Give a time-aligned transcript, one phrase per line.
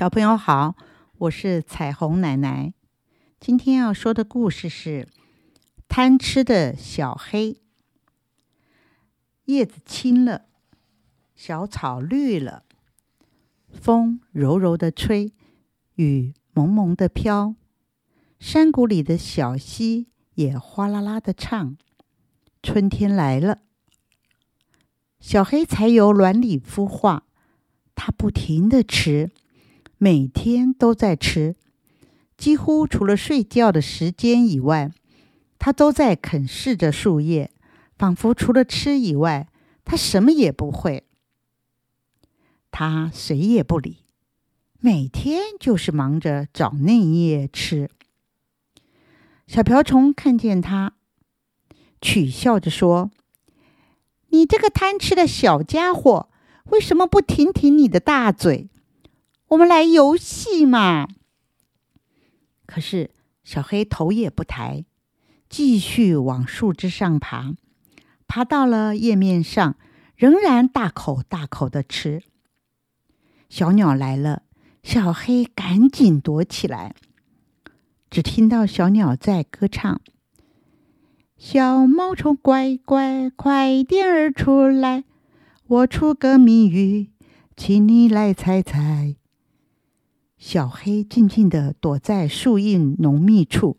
[0.00, 0.76] 小朋友好，
[1.18, 2.72] 我是彩虹奶奶。
[3.38, 5.06] 今天要说的故事是
[5.90, 7.60] 贪吃的小黑。
[9.44, 10.46] 叶子青了，
[11.34, 12.64] 小草绿了，
[13.68, 15.34] 风柔柔的吹，
[15.96, 17.54] 雨蒙蒙的飘，
[18.38, 21.76] 山谷里的小溪也哗啦啦的唱。
[22.62, 23.58] 春天来了，
[25.18, 27.24] 小黑才由卵里孵化，
[27.94, 29.30] 它不停的吃。
[30.02, 31.56] 每天都在吃，
[32.38, 34.92] 几乎除了睡觉的时间以外，
[35.58, 37.50] 他都在啃噬着树叶，
[37.98, 39.48] 仿佛除了吃以外，
[39.84, 41.04] 他什么也不会。
[42.70, 43.98] 他谁也不理，
[44.78, 47.90] 每天就是忙着找嫩叶吃。
[49.46, 50.94] 小瓢虫看见他，
[52.00, 53.10] 取笑着说
[54.32, 56.30] ：“你这个贪吃的小家伙，
[56.70, 58.70] 为什么不挺挺你的大嘴？”
[59.50, 61.08] 我们来游戏嘛！
[62.66, 63.10] 可是
[63.42, 64.84] 小黑头也不抬，
[65.48, 67.56] 继续往树枝上爬，
[68.28, 69.76] 爬到了叶面上，
[70.14, 72.22] 仍然大口大口的吃。
[73.48, 74.44] 小鸟来了，
[74.84, 76.94] 小黑赶紧躲起来。
[78.08, 80.00] 只听到小鸟在歌唱
[81.36, 85.02] ：“小毛虫乖乖，快点儿出来，
[85.66, 87.10] 我出个谜语，
[87.56, 89.16] 请你来猜猜。”
[90.40, 93.76] 小黑静静的躲在树荫浓密处，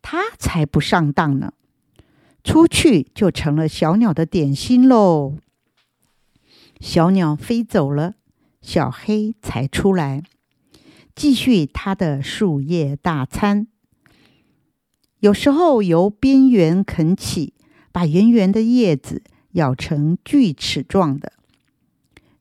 [0.00, 1.52] 他才不上当呢。
[2.44, 5.34] 出去就成了小鸟的点心喽。
[6.80, 8.14] 小鸟飞走了，
[8.62, 10.22] 小黑才出来，
[11.16, 13.66] 继续他的树叶大餐。
[15.18, 17.52] 有时候由边缘啃起，
[17.90, 21.32] 把圆圆的叶子咬成锯齿状的；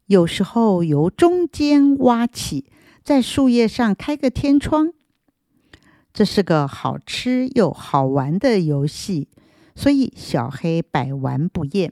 [0.06, 2.66] 有时候由中间挖起。
[3.10, 4.94] 在树叶上开个天窗，
[6.14, 9.30] 这是个好吃又好玩的游戏，
[9.74, 11.92] 所以小黑百玩不厌。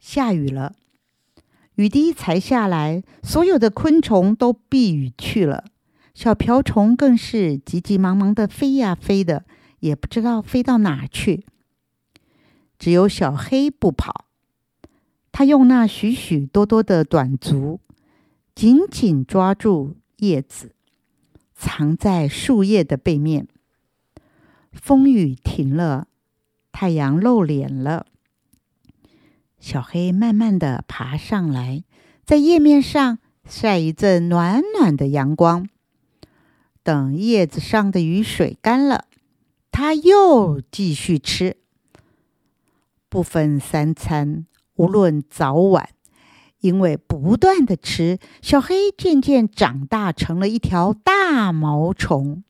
[0.00, 0.72] 下雨了，
[1.74, 5.64] 雨滴才下来，所有的昆虫都避雨去了，
[6.14, 9.44] 小瓢虫更是急急忙忙的飞呀飞的，
[9.80, 11.44] 也不知道飞到哪去。
[12.78, 14.24] 只有小黑不跑，
[15.30, 17.80] 他用那许许多多的短足。
[18.58, 20.74] 紧紧抓住叶子，
[21.54, 23.46] 藏在树叶的背面。
[24.72, 26.08] 风雨停了，
[26.72, 28.06] 太阳露脸了。
[29.60, 31.84] 小黑慢慢的爬上来，
[32.24, 35.68] 在叶面上晒一阵暖暖的阳光。
[36.82, 39.04] 等叶子上的雨水干了，
[39.70, 41.58] 他又继续吃，
[43.08, 45.90] 不分三餐，无论早晚。
[46.60, 52.42] 因为不断的吃，小黑渐渐长大成了一条大毛虫。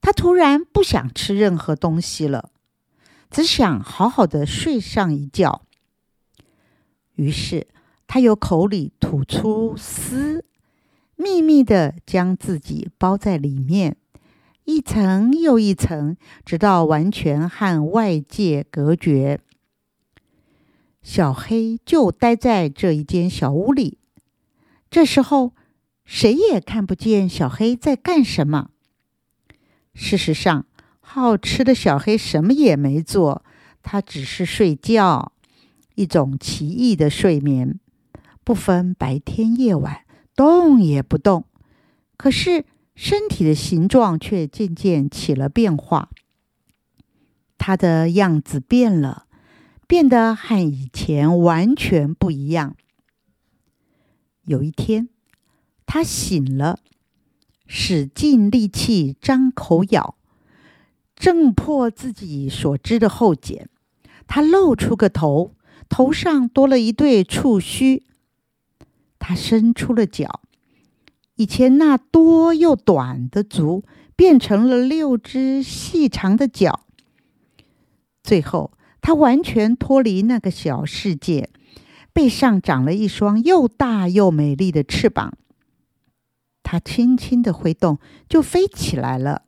[0.00, 2.50] 他突然不想吃任何东西了，
[3.30, 5.62] 只想好好的睡上一觉。
[7.16, 7.66] 于是，
[8.06, 10.44] 他由口里吐出丝，
[11.16, 13.96] 秘密的将自己包在里面，
[14.64, 19.40] 一层又一层，直到完全和外界隔绝。
[21.08, 23.96] 小黑就待在这一间小屋里。
[24.90, 25.54] 这时候，
[26.04, 28.68] 谁也看不见小黑在干什么。
[29.94, 30.66] 事实上，
[31.00, 33.42] 好吃的小黑什么也没做，
[33.82, 35.32] 他只是睡觉，
[35.94, 37.80] 一种奇异的睡眠，
[38.44, 40.04] 不分白天夜晚，
[40.36, 41.46] 动也不动。
[42.18, 46.10] 可是身体的形状却渐渐起了变化，
[47.56, 49.24] 他的样子变了。
[49.88, 52.76] 变得和以前完全不一样。
[54.44, 55.08] 有一天，
[55.86, 56.78] 他醒了，
[57.66, 60.14] 使尽力气张口咬，
[61.16, 63.70] 挣破自己所织的厚茧。
[64.26, 65.54] 他露出个头，
[65.88, 68.04] 头上多了一对触须。
[69.18, 70.42] 他伸出了脚，
[71.36, 76.84] 以前那多又短的足变成了六只细长的脚。
[78.22, 78.72] 最后。
[79.00, 81.50] 他完全脱离那个小世界，
[82.12, 85.34] 背上长了一双又大又美丽的翅膀。
[86.62, 87.98] 他轻轻的挥动，
[88.28, 89.42] 就飞起来了，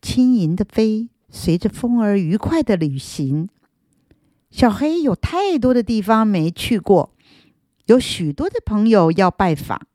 [0.00, 3.48] 轻盈的飞，随着风儿愉快的旅行。
[4.50, 7.12] 小黑有太多的地方没去过，
[7.84, 9.86] 有许多的朋友要拜访。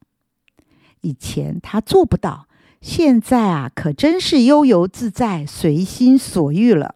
[1.02, 2.48] 以前他做不到，
[2.80, 6.96] 现在啊，可真是悠游自在，随心所欲了。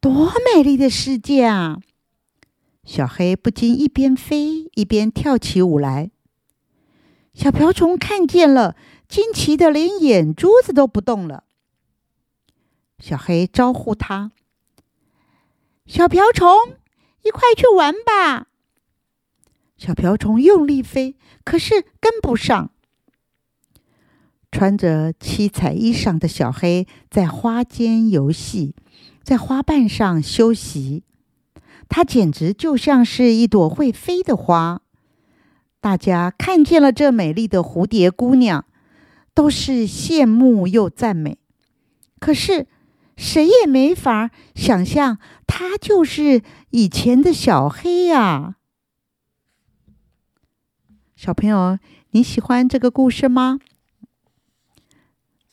[0.00, 1.78] 多美丽的世界啊！
[2.84, 6.12] 小黑不禁一边飞一边跳起舞来。
[7.34, 8.76] 小瓢虫看见了，
[9.08, 11.42] 惊奇的连眼珠子都不动了。
[13.00, 14.30] 小黑招呼他
[15.84, 16.48] ：“小瓢虫，
[17.22, 18.46] 一块去玩吧。”
[19.76, 22.70] 小瓢虫用力飞，可是跟不上。
[24.58, 28.74] 穿着七彩衣裳的小黑在花间游戏，
[29.22, 31.04] 在花瓣上休息。
[31.88, 34.82] 它简直就像是一朵会飞的花。
[35.78, 38.64] 大家看见了这美丽的蝴蝶姑娘，
[39.32, 41.38] 都是羡慕又赞美。
[42.18, 42.66] 可是，
[43.16, 48.56] 谁也没法想象，她就是以前的小黑呀。
[51.14, 51.78] 小朋友，
[52.10, 53.60] 你喜欢这个故事吗？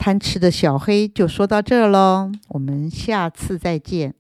[0.06, 4.14] 贪吃的小黑就说到这喽，我们下次再见。